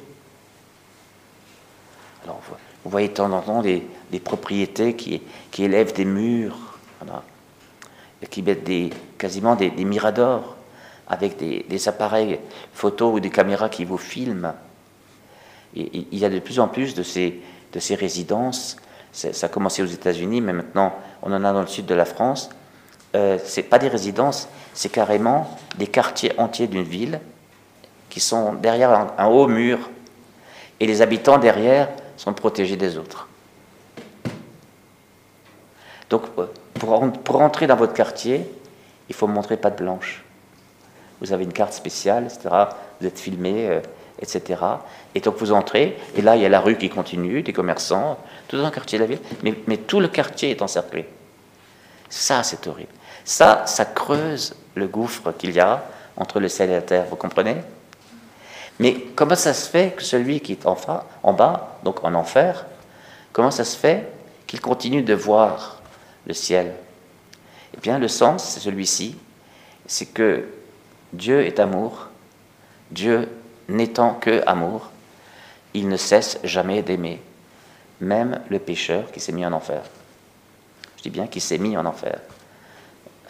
Alors, 2.24 2.41
vous 2.83 2.91
voyez 2.91 3.09
de 3.09 3.13
temps 3.13 3.31
en 3.31 3.41
temps 3.41 3.62
des, 3.62 3.83
propriétés 4.24 4.95
qui, 4.95 5.21
qui, 5.51 5.63
élèvent 5.63 5.93
des 5.93 6.05
murs, 6.05 6.64
qui 8.29 8.41
mettent 8.41 8.69
quasiment 9.17 9.55
des, 9.55 9.71
miradors 9.71 10.55
avec 11.07 11.38
des, 11.38 11.88
appareils 11.88 12.39
photos 12.74 13.13
ou 13.13 13.19
des 13.19 13.29
caméras 13.29 13.69
qui 13.69 13.85
vous 13.85 13.97
filment. 13.97 14.53
Il 15.75 16.07
y 16.12 16.25
a 16.25 16.29
de 16.29 16.39
plus 16.39 16.59
en 16.59 16.67
plus 16.67 16.95
de 16.95 17.03
ces, 17.03 17.41
de 17.74 17.79
ces 17.79 17.95
résidences. 17.95 18.77
Ça 19.12 19.45
a 19.45 19.50
commencé 19.50 19.81
aux 19.83 19.88
États-Unis, 19.88 20.41
mais 20.41 20.53
maintenant 20.53 20.93
on 21.21 21.31
en 21.31 21.43
a 21.43 21.53
dans 21.53 21.62
le 21.62 21.67
sud 21.67 21.85
de 21.85 21.95
la 21.95 22.05
France. 22.05 22.50
Euh, 23.15 23.38
c'est 23.43 23.63
pas 23.63 23.79
des 23.79 23.88
résidences, 23.88 24.50
c'est 24.74 24.91
carrément 24.91 25.57
des 25.77 25.88
quartiers 25.88 26.33
entiers 26.38 26.67
d'une 26.67 26.83
ville 26.83 27.21
qui 28.09 28.19
sont 28.19 28.53
derrière 28.53 29.13
un 29.17 29.27
haut 29.27 29.47
mur. 29.47 29.89
Et 30.79 30.88
les 30.88 31.01
habitants 31.01 31.38
derrière 31.38 31.89
sont 32.17 32.33
protégés 32.33 32.75
des 32.75 32.97
autres. 32.97 33.27
Donc, 36.09 36.24
euh, 36.38 36.45
pour, 36.79 37.12
pour 37.24 37.41
entrer 37.41 37.67
dans 37.67 37.75
votre 37.75 37.94
quartier, 37.94 38.50
il 39.10 39.15
faut 39.15 39.27
montrer 39.27 39.58
patte 39.58 39.77
blanche. 39.77 40.24
Vous 41.22 41.32
avez 41.32 41.44
une 41.44 41.53
carte 41.53 41.74
spéciale, 41.74 42.25
etc. 42.25 42.50
Vous 43.00 43.08
êtes 43.08 43.20
filmé, 43.20 43.67
euh, 43.70 43.79
etc. 44.20 44.62
Et 45.13 45.20
donc 45.20 45.38
vous 45.38 45.51
entrez, 45.51 45.98
et 46.15 46.22
là 46.22 46.36
il 46.36 46.41
y 46.41 46.46
a 46.46 46.50
la 46.50 46.60
rue 46.60 46.77
qui 46.77 46.89
continue, 46.89 47.41
des 47.41 47.53
commerçants, 47.53 48.17
tout 48.48 48.58
le 48.58 48.70
quartier 48.70 49.00
de 49.00 49.03
la 49.03 49.10
ville, 49.10 49.20
mais, 49.67 49.77
tout 49.77 50.00
le 50.00 50.08
quartier 50.08 50.51
est 50.51 50.62
encerclé. 50.62 51.08
Ça, 52.10 52.44
c'est 52.44 52.67
horrible. 52.67 52.91
Ça, 53.24 53.63
ça 53.65 53.86
creuse 53.86 54.55
le 54.75 54.88
gouffre 54.88 55.32
qu'il 55.32 55.51
y 55.51 55.60
a 55.60 55.84
entre 56.17 56.39
le 56.39 56.48
ciel 56.48 56.70
et 56.70 56.74
la 56.74 56.82
terre, 56.82 57.05
vous 57.10 57.15
comprenez? 57.15 57.58
Mais 58.79 58.94
comment 59.15 59.36
ça 59.36 59.53
se 59.53 59.70
fait 59.70 59.96
que 59.96 60.03
celui 60.03 60.41
qui 60.41 60.51
est 60.51 60.65
en 60.65 61.34
bas, 61.34 61.77
donc 61.84 62.03
en 62.03 62.13
enfer, 62.13 62.65
comment 63.32 63.51
ça 63.51 63.63
se 63.63 63.77
fait 63.77 64.10
qu'il 64.48 64.62
continue 64.62 65.01
de 65.01 65.13
voir 65.13 65.75
le 66.25 66.34
ciel 66.34 66.74
Eh 67.75 67.79
bien, 67.82 68.00
le 68.00 68.08
sens, 68.08 68.44
c'est 68.44 68.60
celui-ci, 68.60 69.15
c'est 69.86 70.08
que 70.08 70.46
Dieu 71.13 71.46
est 71.46 71.60
amour, 71.60 72.08
Dieu 72.91 73.29
n'étant 73.70 74.13
que 74.13 74.44
amour, 74.46 74.91
il 75.74 75.88
ne 75.88 75.98
cesse 75.98 76.39
jamais 76.44 76.82
d'aimer, 76.82 77.22
même 78.00 78.41
le 78.50 78.60
pécheur 78.60 79.12
qui 79.12 79.20
s'est 79.20 79.32
mis 79.32 79.46
en 79.46 79.53
enfer. 79.53 79.82
Je 80.98 81.03
dis 81.03 81.10
bien 81.10 81.27
qu'il 81.27 81.41
s'est 81.41 81.58
mis 81.58 81.77
en 81.77 81.86
enfer. 81.86 82.20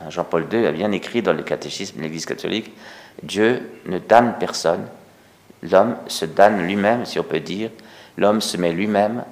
Jean-Paul 0.09 0.47
II 0.51 0.65
a 0.65 0.71
bien 0.71 0.91
écrit 0.91 1.21
dans 1.21 1.33
le 1.33 1.43
catéchisme 1.43 1.97
de 1.97 2.03
l'Église 2.03 2.25
catholique, 2.25 2.71
Dieu 3.23 3.79
ne 3.85 3.97
damne 3.97 4.35
personne, 4.39 4.85
l'homme 5.63 5.95
se 6.07 6.25
damne 6.25 6.61
lui-même, 6.61 7.05
si 7.05 7.19
on 7.19 7.23
peut 7.23 7.39
dire, 7.39 7.71
l'homme 8.17 8.41
se 8.41 8.57
met 8.57 8.71
lui-même 8.71 9.23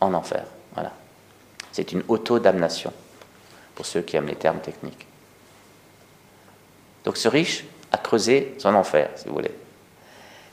en 0.00 0.14
enfer. 0.14 0.44
C'est 1.72 1.92
une 1.92 2.02
auto-damnation, 2.08 2.92
pour 3.74 3.86
ceux 3.86 4.02
qui 4.02 4.16
aiment 4.16 4.26
les 4.26 4.36
termes 4.36 4.60
techniques. 4.60 5.06
Donc 7.04 7.16
ce 7.16 7.28
riche 7.28 7.64
a 7.92 7.98
creusé 7.98 8.54
son 8.58 8.74
enfer, 8.74 9.10
si 9.16 9.28
vous 9.28 9.34
voulez. 9.34 9.54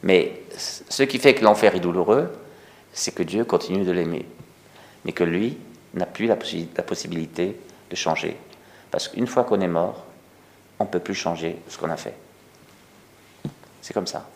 Mais 0.03 0.41
ce 0.57 1.03
qui 1.03 1.19
fait 1.19 1.33
que 1.33 1.43
l'enfer 1.43 1.75
est 1.75 1.79
douloureux, 1.79 2.31
c'est 2.93 3.13
que 3.13 3.24
Dieu 3.24 3.45
continue 3.45 3.83
de 3.83 3.91
l'aimer, 3.91 4.25
mais 5.05 5.12
que 5.12 5.24
lui 5.24 5.57
n'a 5.93 6.05
plus 6.05 6.27
la, 6.27 6.36
possibilité 6.36 7.59
de 7.89 7.95
changer. 7.95 8.38
Parce 8.91 9.07
qu'une 9.07 9.27
fois 9.27 9.43
qu'on 9.43 9.59
est 9.62 9.67
mort, 9.67 10.05
on 10.79 10.86
ne 10.86 10.89
peut 10.89 11.00
plus 11.00 11.15
changer 11.15 11.57
ce 11.67 11.77
qu'on 11.77 11.89
a 11.89 11.97
fait. 11.97 12.15
C'est 13.81 13.93
comme 13.93 14.07
ça. 14.07 14.27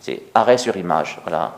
C'est 0.00 0.22
arrêt 0.34 0.58
sur 0.58 0.76
image, 0.76 1.18
voilà. 1.22 1.56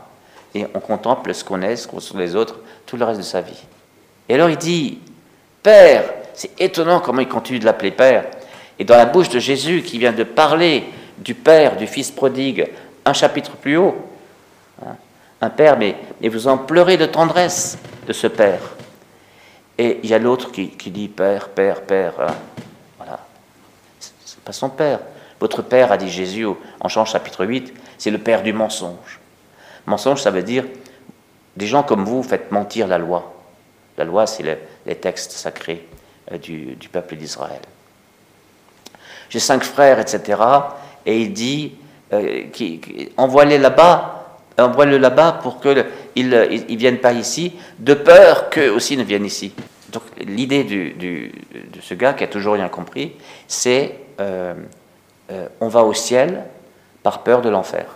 Et 0.55 0.67
on 0.75 0.81
contemple 0.81 1.35
ce 1.35 1.45
qu'on 1.45 1.61
est, 1.63 1.77
ce 1.77 1.89
qu'on 1.89 2.01
sont 2.01 2.19
les 2.19 2.35
autres, 2.35 2.59
tout 2.87 2.97
le 2.97 3.05
reste 3.05 3.21
de 3.21 3.25
sa 3.25 3.41
vie. 3.41 3.63
Et 4.29 4.35
alors 4.35 4.51
il 4.51 4.57
dit, 4.57 4.99
Père, 5.63 6.05
c'est 6.35 6.61
étonnant 6.61 7.01
comment 7.01 7.21
il 7.21 7.29
continue 7.29 7.59
de 7.59 7.65
l'appeler 7.65 7.91
Père. 7.91 8.25
Et 8.79 8.85
dans 8.85 8.97
la 8.97 9.07
bouche 9.07 9.29
de 9.29 9.39
Jésus 9.39 9.83
qui 9.83 9.99
vient 9.99 10.13
de 10.13 10.25
parler 10.25 10.85
du 11.19 11.35
Père, 11.35 11.77
du 11.77 11.87
Fils 11.87 12.11
prodigue, 12.11 12.69
un 13.05 13.13
chapitre 13.13 13.53
plus 13.53 13.77
haut, 13.77 13.97
hein, 14.85 14.97
un 15.41 15.51
Père, 15.51 15.79
mais, 15.79 15.97
vous 16.29 16.49
en 16.49 16.59
pleurez 16.59 16.97
de 16.97 17.07
tendresse 17.07 17.79
de 18.07 18.13
ce 18.13 18.27
Père. 18.27 18.61
Et 19.79 20.01
il 20.03 20.11
y 20.11 20.15
a 20.15 20.19
l'autre 20.19 20.51
qui, 20.51 20.91
dit 20.91 21.09
Père, 21.09 21.49
Père, 21.49 21.83
Père. 21.83 22.13
Voilà. 22.17 22.35
voilà. 22.99 23.21
C'est 24.25 24.41
pas 24.41 24.53
son 24.53 24.71
Père. 24.71 25.01
Votre 25.41 25.63
Père, 25.63 25.93
a 25.93 25.97
dit 25.97 26.11
Jésus 26.11 26.47
en 26.81 26.89
Jean 26.89 27.05
chapitre 27.05 27.45
8, 27.45 27.75
c'est 27.99 28.11
le 28.11 28.19
père 28.19 28.43
du 28.43 28.53
mensonge. 28.53 29.21
Mensonge, 29.87 30.23
ça 30.23 30.31
veut 30.31 30.43
dire 30.43 30.65
des 31.57 31.67
gens 31.67 31.83
comme 31.83 32.05
vous 32.05 32.23
faites 32.23 32.51
mentir 32.53 32.87
la 32.87 32.99
loi. 32.99 33.36
La 33.99 34.05
loi, 34.05 34.27
c'est 34.27 34.45
les 34.85 34.95
textes 34.97 35.33
sacrés 35.33 35.87
euh, 36.33 36.39
du, 36.39 36.89
peuple 36.91 37.17
d'Israël. 37.17 37.61
J'ai 39.31 39.41
cinq 39.41 39.65
frères, 39.65 39.99
etc. 39.99 40.41
Et 41.05 41.21
il 41.21 41.33
dit, 41.33 41.75
euh, 42.13 42.45
envoie-les 43.17 43.59
là-bas, 43.59 44.39
envoie-le 44.59 44.99
là-bas 44.99 45.41
pour 45.43 45.61
qu'ils 45.61 46.29
ne 46.29 46.77
viennent 46.77 47.01
pas 47.01 47.13
ici, 47.13 47.55
de 47.79 47.95
peur 47.95 48.51
qu'eux 48.51 48.71
aussi 48.71 48.97
ne 48.97 49.03
viennent 49.05 49.25
ici. 49.25 49.53
Donc 49.91 50.03
l'idée 50.19 50.65
de 50.65 51.81
ce 51.81 51.95
gars 51.95 52.13
qui 52.13 52.25
a 52.25 52.29
toujours 52.29 52.55
rien 52.55 52.69
compris, 52.69 53.13
c'est 53.47 54.01
euh, 54.21 54.55
on 55.61 55.69
va 55.69 55.83
au 55.83 55.93
ciel 55.93 56.45
par 57.03 57.23
peur 57.23 57.43
de 57.43 57.49
l'enfer. 57.49 57.87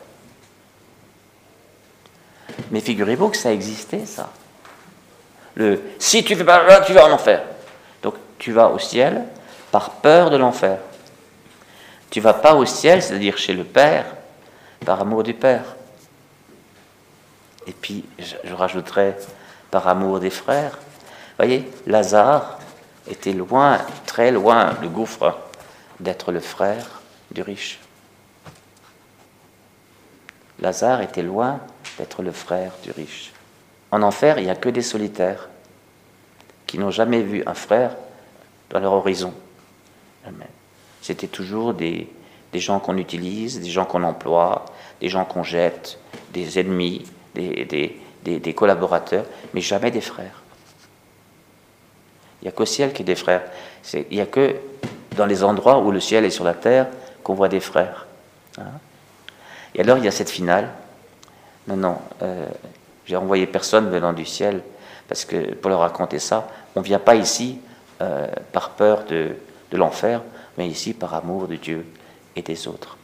Mais 2.70 2.80
figurez-vous 2.80 3.28
que 3.28 3.36
ça 3.36 3.52
existait, 3.52 4.04
ça. 4.06 4.30
Le 5.54 5.80
si 5.98 6.24
tu 6.24 6.36
fais 6.36 6.44
pas 6.44 6.62
là, 6.64 6.80
tu 6.80 6.92
vas 6.92 7.06
en 7.06 7.12
enfer. 7.12 7.42
Donc 8.02 8.14
tu 8.38 8.52
vas 8.52 8.68
au 8.68 8.78
ciel 8.78 9.24
par 9.70 9.90
peur 9.90 10.30
de 10.30 10.36
l'enfer. 10.36 10.78
Tu 12.10 12.20
vas 12.20 12.34
pas 12.34 12.54
au 12.54 12.64
ciel, 12.64 13.02
c'est-à-dire 13.02 13.38
chez 13.38 13.52
le 13.52 13.64
Père, 13.64 14.04
par 14.84 15.00
amour 15.00 15.22
du 15.22 15.34
Père. 15.34 15.76
Et 17.66 17.72
puis, 17.72 18.04
je, 18.18 18.34
je 18.42 18.54
rajouterai 18.54 19.14
par 19.70 19.86
amour 19.86 20.18
des 20.18 20.30
frères. 20.30 20.78
Voyez, 21.36 21.70
Lazare 21.86 22.58
était 23.08 23.32
loin, 23.32 23.78
très 24.06 24.32
loin, 24.32 24.76
le 24.82 24.88
gouffre, 24.88 25.38
d'être 26.00 26.32
le 26.32 26.40
frère 26.40 27.00
du 27.30 27.42
riche. 27.42 27.78
Lazare 30.60 31.02
était 31.02 31.22
loin 31.22 31.60
d'être 31.98 32.22
le 32.22 32.32
frère 32.32 32.72
du 32.82 32.90
riche. 32.90 33.32
En 33.92 34.02
enfer, 34.02 34.38
il 34.38 34.44
n'y 34.44 34.50
a 34.50 34.56
que 34.56 34.68
des 34.68 34.82
solitaires 34.82 35.48
qui 36.66 36.78
n'ont 36.78 36.90
jamais 36.90 37.22
vu 37.22 37.42
un 37.46 37.54
frère 37.54 37.96
dans 38.70 38.78
leur 38.78 38.92
horizon. 38.92 39.34
C'était 41.02 41.26
toujours 41.26 41.74
des, 41.74 42.08
gens 42.54 42.78
qu'on 42.78 42.96
utilise, 42.96 43.60
des 43.60 43.70
gens 43.70 43.84
qu'on 43.84 44.04
emploie, 44.04 44.66
des 45.00 45.08
gens 45.08 45.24
qu'on 45.24 45.42
jette, 45.42 45.98
des 46.32 46.58
ennemis, 46.60 47.04
des, 47.34 48.54
collaborateurs, 48.54 49.24
mais 49.54 49.60
jamais 49.60 49.90
des 49.90 50.00
frères. 50.00 50.42
Il 52.40 52.44
n'y 52.44 52.48
a 52.48 52.52
qu'au 52.52 52.66
ciel 52.66 52.92
qu'il 52.92 53.00
y 53.00 53.10
a 53.10 53.14
des 53.14 53.20
frères. 53.20 53.42
Il 53.94 54.06
n'y 54.12 54.20
a 54.20 54.26
que 54.26 54.56
dans 55.16 55.26
les 55.26 55.42
endroits 55.42 55.80
où 55.80 55.90
le 55.90 56.00
ciel 56.00 56.24
est 56.24 56.30
sur 56.30 56.44
la 56.44 56.54
terre 56.54 56.86
qu'on 57.22 57.34
voit 57.34 57.48
des 57.48 57.60
frères. 57.60 58.06
Hein. 58.58 58.78
Et 59.74 59.80
alors 59.80 59.98
il 59.98 60.04
y 60.04 60.08
a 60.08 60.12
cette 60.12 60.30
finale. 60.30 60.70
Non, 61.66 61.76
non, 61.76 61.98
euh, 62.22 62.46
j'ai 63.10 63.16
envoyé 63.16 63.48
personne 63.48 63.90
venant 63.90 64.12
du 64.12 64.24
ciel 64.24 64.62
parce 65.08 65.24
que 65.24 65.54
pour 65.54 65.68
leur 65.68 65.80
raconter 65.80 66.20
ça, 66.20 66.48
on 66.76 66.80
ne 66.80 66.84
vient 66.84 67.00
pas 67.00 67.16
ici 67.16 67.58
euh, 68.00 68.28
par 68.52 68.70
peur 68.70 69.02
de, 69.04 69.34
l'enfer, 69.72 70.22
mais 70.56 70.68
ici 70.68 70.94
par 70.94 71.14
amour 71.14 71.48
de 71.48 71.56
Dieu 71.56 71.84
et 72.36 72.42
des 72.42 72.68
autres. 72.68 72.96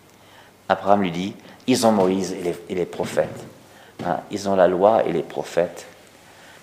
Abraham 0.68 1.02
lui 1.02 1.10
dit, 1.10 1.34
ils 1.66 1.84
ont 1.88 1.90
Moïse 1.90 2.36
et 2.68 2.74
les, 2.74 2.86
prophètes. 2.86 3.44
Hein, 4.04 4.18
ils 4.30 4.48
ont 4.48 4.54
la 4.54 4.68
loi 4.68 5.04
et 5.04 5.12
les 5.12 5.24
prophètes. 5.24 5.86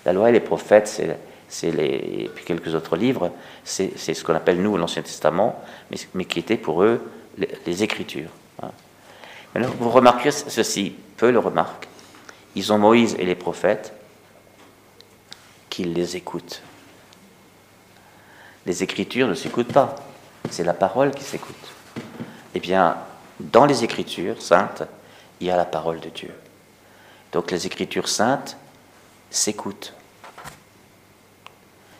La 0.06 0.14
loi 0.14 0.30
et 0.30 0.32
les 0.32 0.40
prophètes, 0.40 0.88
c'est 1.48 1.70
les, 1.70 1.84
et 1.84 2.30
puis 2.34 2.46
quelques 2.46 2.74
autres 2.74 2.96
livres, 2.96 3.30
c'est 3.62 3.94
ce 3.98 4.24
qu'on 4.24 4.34
appelle 4.34 4.62
nous 4.62 4.78
l'Ancien 4.78 5.02
Testament, 5.02 5.62
mais, 6.14 6.24
qui 6.24 6.38
était 6.38 6.56
pour 6.56 6.82
eux 6.82 7.12
les, 7.66 7.82
Écritures. 7.82 8.30
Hein. 8.62 8.70
Alors 9.54 9.72
vous 9.78 9.90
remarquez 9.90 10.30
ceci, 10.30 10.94
peu 11.18 11.30
le 11.30 11.38
remarquent. 11.38 11.88
Ils 12.54 12.72
ont 12.72 12.78
Moïse 12.78 13.16
et 13.18 13.24
les 13.24 13.34
prophètes, 13.34 13.92
qu'ils 15.70 15.92
les 15.92 16.16
écoutent. 16.16 16.62
Les 18.66 18.82
Écritures 18.82 19.28
ne 19.28 19.34
s'écoutent 19.34 19.72
pas, 19.72 19.96
c'est 20.50 20.64
la 20.64 20.74
parole 20.74 21.10
qui 21.10 21.24
s'écoute. 21.24 21.54
Eh 22.54 22.60
bien, 22.60 22.96
dans 23.40 23.66
les 23.66 23.82
Écritures 23.84 24.40
saintes, 24.40 24.84
il 25.40 25.48
y 25.48 25.50
a 25.50 25.56
la 25.56 25.64
parole 25.64 26.00
de 26.00 26.08
Dieu. 26.08 26.32
Donc 27.32 27.50
les 27.50 27.66
Écritures 27.66 28.08
saintes 28.08 28.56
s'écoutent. 29.30 29.92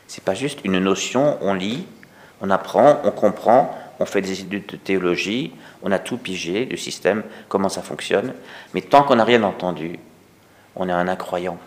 C'est 0.07 0.23
pas 0.23 0.35
juste 0.35 0.61
une 0.65 0.79
notion, 0.79 1.37
on 1.41 1.55
lit, 1.55 1.87
on 2.41 2.51
apprend, 2.51 3.01
on 3.03 3.11
comprend, 3.11 3.77
on 3.99 4.07
fait 4.07 4.21
des 4.21 4.41
études 4.41 4.67
de 4.67 4.77
théologie, 4.77 5.53
on 5.83 5.91
a 5.91 5.99
tout 5.99 6.19
pigé 6.19 6.67
du 6.67 6.77
système, 6.77 7.25
comment 7.49 7.69
ça 7.69 7.83
fonctionne, 7.83 8.33
mais 8.73 8.83
tant 8.83 9.03
qu'on 9.03 9.17
n'a 9.17 9.25
rien 9.25 9.43
entendu, 9.43 9.99
on 10.77 10.89
est 10.89 10.93
un 10.93 11.09
incroyant. 11.09 11.59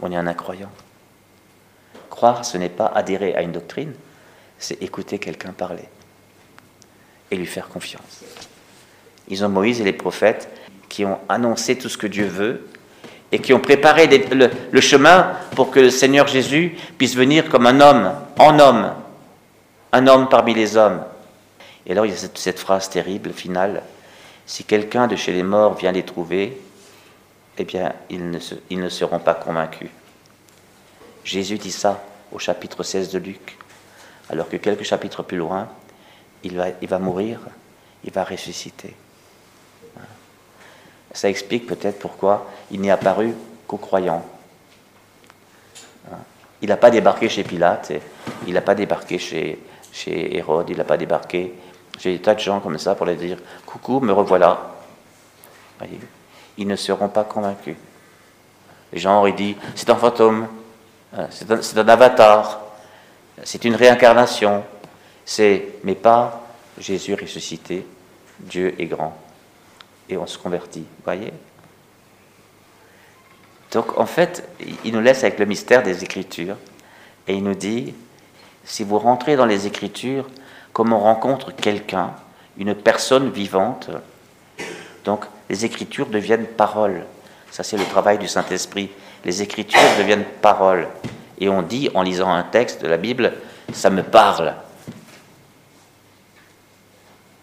On 0.00 0.10
est 0.12 0.16
un 0.16 0.26
incroyant. 0.26 0.70
Croire, 2.10 2.44
ce 2.44 2.58
n'est 2.58 2.68
pas 2.68 2.86
adhérer 2.86 3.34
à 3.34 3.42
une 3.42 3.52
doctrine, 3.52 3.94
c'est 4.58 4.82
écouter 4.82 5.18
quelqu'un 5.18 5.52
parler 5.52 5.88
et 7.30 7.36
lui 7.36 7.46
faire 7.46 7.68
confiance. 7.68 8.24
Ils 9.28 9.44
ont 9.44 9.48
Moïse 9.48 9.80
et 9.80 9.84
les 9.84 9.92
prophètes 9.92 10.48
qui 10.88 11.04
ont 11.04 11.18
annoncé 11.28 11.76
tout 11.76 11.88
ce 11.88 11.98
que 11.98 12.06
Dieu 12.06 12.26
veut 12.26 12.66
et 13.32 13.40
qui 13.40 13.52
ont 13.52 13.60
préparé 13.60 14.06
le, 14.06 14.80
chemin 14.80 15.32
pour 15.54 15.70
que 15.70 15.80
le 15.80 15.90
Seigneur 15.90 16.28
Jésus 16.28 16.76
puisse 16.96 17.16
venir 17.16 17.48
comme 17.48 17.66
un 17.66 17.80
homme, 17.80 18.12
en 18.38 18.58
homme, 18.58 18.92
un 19.92 20.06
homme 20.06 20.28
parmi 20.28 20.54
les 20.54 20.76
hommes. 20.76 21.02
Et 21.86 21.92
alors 21.92 22.06
il 22.06 22.12
y 22.12 22.14
a 22.14 22.28
cette, 22.34 22.58
phrase 22.58 22.88
terrible 22.88 23.32
finale, 23.32 23.82
si 24.46 24.64
quelqu'un 24.64 25.08
de 25.08 25.16
chez 25.16 25.32
les 25.32 25.42
morts 25.42 25.74
vient 25.74 25.92
les 25.92 26.04
trouver, 26.04 26.60
eh 27.58 27.64
bien 27.64 27.92
ils 28.08 28.30
ne, 28.30 28.88
seront 28.88 29.18
pas 29.18 29.34
convaincus. 29.34 29.90
Jésus 31.24 31.58
dit 31.58 31.72
ça 31.72 32.02
au 32.32 32.38
chapitre 32.38 32.82
16 32.82 33.10
de 33.10 33.18
Luc, 33.18 33.58
alors 34.30 34.48
que 34.48 34.56
quelques 34.56 34.84
chapitres 34.84 35.22
plus 35.22 35.36
loin, 35.36 35.68
il 36.44 36.56
va, 36.56 36.66
il 36.80 36.88
va 36.88 36.98
mourir, 36.98 37.40
il 38.04 38.12
va 38.12 38.24
ressusciter. 38.24 38.94
Ça 41.12 41.28
explique 41.28 41.66
peut-être 41.66 41.98
pourquoi 41.98 42.50
il 42.70 42.80
n'est 42.80 42.90
apparu 42.90 43.34
qu'aux 43.66 43.78
croyants. 43.78 44.24
Il 46.62 46.68
n'a 46.68 46.76
pas 46.76 46.90
débarqué 46.90 47.28
chez 47.28 47.42
Pilate, 47.42 47.92
il 48.46 48.54
n'a 48.54 48.60
pas 48.60 48.74
débarqué 48.74 49.18
chez, 49.18 49.58
chez 49.92 50.36
Hérode, 50.36 50.70
il 50.70 50.76
n'a 50.76 50.84
pas 50.84 50.96
débarqué 50.96 51.52
chez 51.98 52.12
des 52.12 52.22
tas 52.22 52.34
de 52.34 52.40
gens 52.40 52.60
comme 52.60 52.78
ça 52.78 52.94
pour 52.94 53.06
leur 53.06 53.16
dire 53.16 53.38
Coucou, 53.64 54.00
me 54.00 54.12
revoilà. 54.12 54.74
Ils 56.58 56.66
ne 56.66 56.76
seront 56.76 57.08
pas 57.08 57.24
convaincus. 57.24 57.76
Les 58.92 58.98
gens 58.98 59.18
auraient 59.18 59.32
dit 59.32 59.56
C'est 59.74 59.90
un 59.90 59.96
fantôme, 59.96 60.46
c'est 61.30 61.50
un, 61.50 61.80
un, 61.80 61.88
avatar, 61.88 62.60
c'est 63.42 63.64
une 63.64 63.74
réincarnation, 63.74 64.64
c'est 65.24 65.74
mais 65.84 65.94
pas 65.94 66.42
Jésus 66.78 67.14
ressuscité, 67.14 67.86
Dieu 68.38 68.74
est 68.80 68.86
grand 68.86 69.16
et 70.08 70.16
on 70.16 70.26
se 70.26 70.38
convertit. 70.38 70.84
Voyez? 71.04 71.32
Donc 73.72 73.98
en 73.98 74.06
fait, 74.06 74.48
il 74.84 74.92
nous 74.92 75.00
laisse 75.00 75.24
avec 75.24 75.38
le 75.38 75.46
mystère 75.46 75.82
des 75.82 76.04
Écritures. 76.04 76.56
Et 77.28 77.34
il 77.34 77.42
nous 77.42 77.54
dit, 77.54 77.94
si 78.64 78.84
vous 78.84 78.98
rentrez 78.98 79.36
dans 79.36 79.46
les 79.46 79.66
Écritures, 79.66 80.26
comme 80.76 80.92
on 80.92 80.98
rencontre 80.98 81.52
quelqu'un, 81.52 82.10
une 82.58 82.74
personne 82.74 83.30
vivante, 83.30 83.88
donc 85.06 85.24
les 85.48 85.64
Écritures 85.64 86.04
deviennent 86.04 86.44
paroles. 86.44 87.06
Ça 87.50 87.62
c'est 87.62 87.78
le 87.78 87.86
travail 87.86 88.18
du 88.18 88.28
Saint-Esprit. 88.28 88.90
Les 89.24 89.40
Écritures 89.40 89.80
deviennent 89.98 90.26
paroles. 90.42 90.86
Et 91.38 91.48
on 91.48 91.62
dit 91.62 91.88
en 91.94 92.02
lisant 92.02 92.30
un 92.30 92.42
texte 92.42 92.82
de 92.82 92.88
la 92.88 92.98
Bible, 92.98 93.32
ça 93.72 93.88
me 93.88 94.02
parle. 94.02 94.54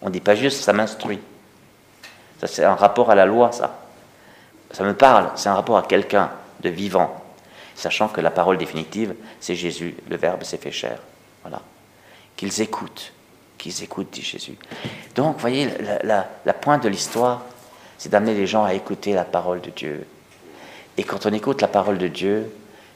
On 0.00 0.06
ne 0.06 0.12
dit 0.12 0.20
pas 0.20 0.36
juste 0.36 0.62
ça 0.62 0.72
m'instruit 0.72 1.18
c'est 2.46 2.64
un 2.64 2.76
rapport 2.76 3.10
à 3.10 3.16
la 3.16 3.26
loi, 3.26 3.50
ça. 3.50 3.78
Ça 4.70 4.84
me 4.84 4.94
parle, 4.94 5.30
c'est 5.34 5.48
un 5.48 5.54
rapport 5.54 5.78
à 5.78 5.82
quelqu'un 5.82 6.30
de 6.60 6.68
vivant, 6.68 7.20
sachant 7.74 8.08
que 8.08 8.20
la 8.20 8.30
parole 8.30 8.58
définitive, 8.58 9.16
c'est 9.40 9.54
Jésus, 9.56 9.96
le 10.08 10.16
Verbe 10.16 10.44
s'est 10.44 10.58
fait 10.58 10.70
chair. 10.70 10.98
Voilà. 11.42 11.60
Qu'ils 12.36 12.60
écoutent, 12.60 13.12
qu'ils 13.58 13.82
écoutent, 13.82 14.10
dit 14.10 14.22
Jésus. 14.22 14.56
Donc, 15.14 15.38
voyez, 15.38 15.68
la, 16.02 16.28
la 16.44 16.52
pointe 16.52 16.82
de 16.82 16.88
l'histoire, 16.88 17.42
c'est 17.98 18.08
d'amener 18.08 18.34
les 18.34 18.46
gens 18.46 18.64
à 18.64 18.74
écouter 18.74 19.12
la 19.12 19.24
parole 19.24 19.60
de 19.60 19.70
Dieu. 19.70 20.06
Et 20.96 21.04
quand 21.04 21.26
on 21.26 21.32
écoute 21.32 21.60
la 21.60 21.68
parole 21.68 21.98
de 21.98 22.08
Dieu, 22.08 22.50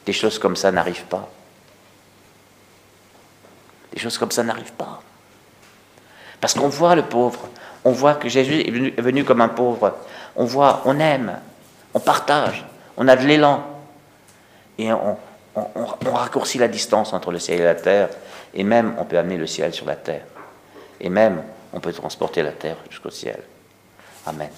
des 0.05 0.13
choses 0.13 0.39
comme 0.39 0.55
ça 0.55 0.71
n'arrivent 0.71 1.05
pas. 1.05 1.29
Des 3.93 3.99
choses 3.99 4.17
comme 4.17 4.31
ça 4.31 4.43
n'arrivent 4.43 4.73
pas. 4.73 5.01
Parce 6.41 6.53
qu'on 6.53 6.69
voit 6.69 6.95
le 6.95 7.03
pauvre, 7.03 7.49
on 7.83 7.91
voit 7.91 8.15
que 8.15 8.29
Jésus 8.29 8.61
est 8.61 9.01
venu, 9.01 9.23
comme 9.23 9.41
un 9.41 9.49
pauvre. 9.49 9.95
On 10.35 10.45
voit, 10.45 10.81
on 10.85 10.99
aime, 10.99 11.39
on 11.93 11.99
partage, 11.99 12.65
on 12.97 13.07
a 13.07 13.15
de 13.15 13.25
l'élan. 13.25 13.63
Et 14.77 14.91
on, 14.93 15.17
raccourcit 16.05 16.57
la 16.57 16.69
distance 16.69 17.11
entre 17.11 17.31
le 17.31 17.39
ciel 17.39 17.59
et 17.59 17.63
la 17.63 17.75
terre. 17.75 18.09
Et 18.53 18.63
même, 18.63 18.95
on 18.97 19.05
peut 19.05 19.17
amener 19.17 19.37
le 19.37 19.47
ciel 19.47 19.73
sur 19.73 19.85
la 19.85 19.95
terre. 19.95 20.23
Et 20.99 21.09
même, 21.09 21.43
on 21.73 21.79
peut 21.79 21.93
transporter 21.93 22.43
la 22.43 22.51
terre 22.51 22.77
jusqu'au 22.89 23.11
ciel. 23.11 23.41
Amen. 24.25 24.49